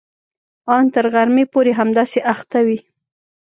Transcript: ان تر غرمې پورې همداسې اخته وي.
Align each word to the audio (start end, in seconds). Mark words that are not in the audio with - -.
ان 0.75 0.83
تر 0.93 1.05
غرمې 1.13 1.45
پورې 1.53 1.71
همداسې 1.79 2.19
اخته 2.33 2.59
وي. 2.67 2.79